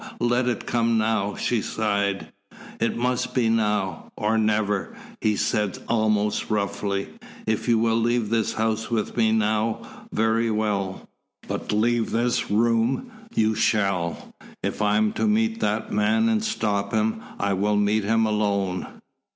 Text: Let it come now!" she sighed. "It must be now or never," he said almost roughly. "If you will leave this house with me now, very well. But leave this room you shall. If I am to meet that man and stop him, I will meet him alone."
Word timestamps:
Let 0.19 0.47
it 0.47 0.65
come 0.65 0.97
now!" 0.97 1.35
she 1.35 1.61
sighed. 1.61 2.31
"It 2.79 2.97
must 2.97 3.35
be 3.35 3.49
now 3.49 4.11
or 4.17 4.35
never," 4.35 4.95
he 5.21 5.35
said 5.35 5.77
almost 5.87 6.49
roughly. 6.49 7.09
"If 7.45 7.67
you 7.67 7.77
will 7.77 7.97
leave 7.97 8.31
this 8.31 8.53
house 8.53 8.89
with 8.89 9.15
me 9.15 9.31
now, 9.31 10.07
very 10.11 10.49
well. 10.49 11.07
But 11.47 11.71
leave 11.71 12.09
this 12.09 12.49
room 12.49 13.11
you 13.35 13.53
shall. 13.53 14.33
If 14.63 14.81
I 14.81 14.97
am 14.97 15.13
to 15.13 15.27
meet 15.27 15.59
that 15.59 15.91
man 15.91 16.29
and 16.29 16.43
stop 16.43 16.93
him, 16.93 17.21
I 17.39 17.53
will 17.53 17.77
meet 17.77 18.03
him 18.03 18.25
alone." 18.25 18.87